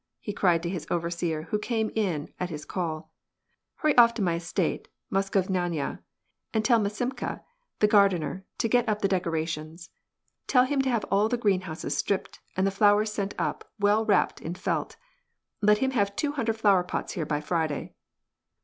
he 0.19 0.33
cried 0.33 0.63
to 0.63 0.69
^is 0.71 0.87
overseer, 0.89 1.43
who 1.51 1.59
came 1.59 1.91
in 1.93 2.33
at 2.39 2.49
his 2.49 2.65
call, 2.65 3.11
"Hurry 3.75 3.95
off 3.99 4.15
to 4.15 4.21
my 4.23 4.33
estate 4.37 4.87
yod'Moskovnaya^* 5.13 5.99
and 6.55 6.65
tell 6.65 6.79
Maksimka, 6.79 7.43
the 7.81 7.87
gardener, 7.87 8.43
to 8.57 8.67
get 8.67 8.89
up 8.89 9.03
■he 9.03 9.07
decorations. 9.09 9.91
Tell 10.47 10.65
him 10.65 10.81
to 10.81 10.89
have 10.89 11.05
all 11.11 11.29
the 11.29 11.37
greenhouses 11.37 11.95
stripped, 11.95 12.39
md 12.57 12.63
the 12.63 12.71
flowers 12.71 13.13
sent 13.13 13.35
up, 13.37 13.71
well 13.79 14.03
wrapped 14.03 14.41
in 14.41 14.55
felt. 14.55 14.95
Let 15.61 15.77
him 15.77 15.91
have 15.91 16.13
wo 16.19 16.31
hundred 16.31 16.57
flower 16.57 16.81
pots 16.81 17.13
here 17.13 17.27
by 17.27 17.39
Friday. 17.39 17.93